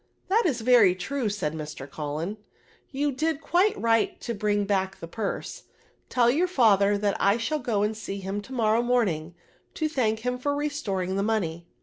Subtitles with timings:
[0.11, 1.87] *'" That is very true," said Mr.
[1.87, 2.37] Cullen;''
[2.89, 5.65] you did quite right to bring back the purse;
[6.09, 9.35] tell your &tber that I shall go and see him to morrow morning,
[9.75, 11.67] to thank him for re storing the money."